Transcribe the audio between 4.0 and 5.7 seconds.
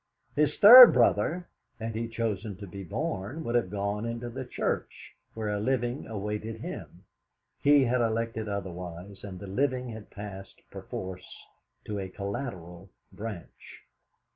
into the Church, where a